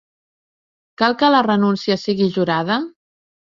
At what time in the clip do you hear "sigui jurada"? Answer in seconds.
2.07-2.81